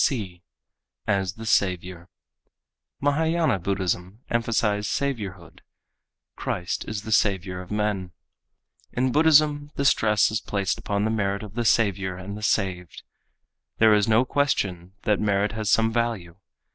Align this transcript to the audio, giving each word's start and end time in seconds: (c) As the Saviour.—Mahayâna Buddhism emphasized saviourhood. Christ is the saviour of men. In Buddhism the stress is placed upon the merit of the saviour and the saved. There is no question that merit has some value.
(c) 0.03 0.41
As 1.05 1.33
the 1.35 1.45
Saviour.—Mahayâna 1.45 3.61
Buddhism 3.61 4.21
emphasized 4.31 4.89
saviourhood. 4.89 5.59
Christ 6.35 6.85
is 6.87 7.03
the 7.03 7.11
saviour 7.11 7.61
of 7.61 7.69
men. 7.69 8.11
In 8.93 9.11
Buddhism 9.11 9.69
the 9.75 9.85
stress 9.85 10.31
is 10.31 10.41
placed 10.41 10.79
upon 10.79 11.05
the 11.05 11.11
merit 11.11 11.43
of 11.43 11.53
the 11.53 11.65
saviour 11.65 12.15
and 12.17 12.35
the 12.35 12.41
saved. 12.41 13.03
There 13.77 13.93
is 13.93 14.07
no 14.07 14.25
question 14.25 14.93
that 15.03 15.19
merit 15.19 15.51
has 15.51 15.69
some 15.69 15.93
value. 15.93 16.35